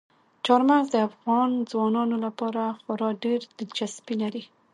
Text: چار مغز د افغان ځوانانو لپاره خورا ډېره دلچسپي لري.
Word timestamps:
چار 0.45 0.61
مغز 0.69 0.87
د 0.91 0.95
افغان 1.09 1.49
ځوانانو 1.71 2.15
لپاره 2.25 2.61
خورا 2.81 3.09
ډېره 3.23 3.45
دلچسپي 3.59 4.15
لري. 4.21 4.43